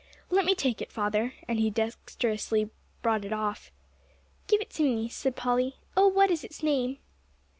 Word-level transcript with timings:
"Let 0.31 0.45
me 0.45 0.55
take 0.55 0.81
it, 0.81 0.91
father," 0.91 1.35
and 1.47 1.59
he 1.59 1.69
dexterously 1.69 2.71
brought 3.03 3.23
it 3.23 3.31
off. 3.31 3.71
"Give 4.47 4.59
it 4.59 4.71
to 4.71 4.81
me," 4.83 5.07
said 5.09 5.35
Polly. 5.35 5.75
"Oh, 5.95 6.07
what 6.07 6.31
is 6.31 6.43
its 6.43 6.63
name?" 6.63 6.97